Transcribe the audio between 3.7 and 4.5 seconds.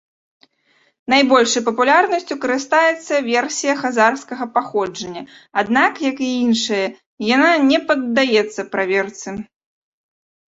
хазарскага